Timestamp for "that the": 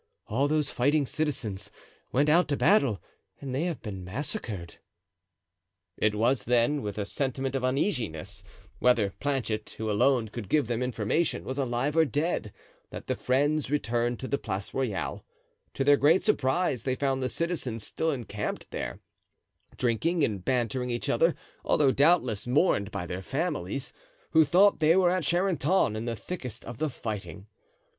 12.89-13.15